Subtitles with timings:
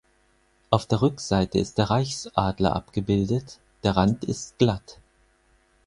[0.71, 4.97] Auf der Rückseite ist der Reichsadler abgebildet, der Rand ist glatt.